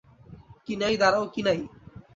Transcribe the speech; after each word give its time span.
কিনাই, 0.65 0.95
দাঁড়াও, 0.97 1.25
কিনাই! 1.27 1.59